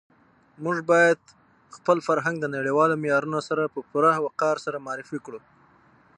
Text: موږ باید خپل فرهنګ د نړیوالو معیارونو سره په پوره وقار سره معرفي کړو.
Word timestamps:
موږ 0.63 0.77
باید 0.91 1.19
خپل 1.75 1.97
فرهنګ 2.07 2.35
د 2.41 2.45
نړیوالو 2.55 2.99
معیارونو 3.03 3.39
سره 3.47 3.71
په 3.73 3.79
پوره 3.89 4.11
وقار 4.25 4.55
سره 4.65 4.83
معرفي 4.87 5.19
کړو. 5.25 5.39